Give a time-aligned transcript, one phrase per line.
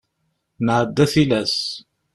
[0.65, 1.55] Nɛedda tilas.